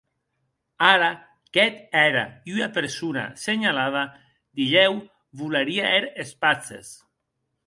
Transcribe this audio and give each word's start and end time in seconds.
Ara 0.91 1.09
qu'eth 1.53 1.81
ère 2.07 2.19
ua 2.53 2.67
persona 2.77 3.23
senhalada, 3.43 4.03
dilhèu 4.55 4.93
volerie 5.39 5.85
hèr 5.91 6.05
es 6.23 6.31
patzes. 6.41 6.87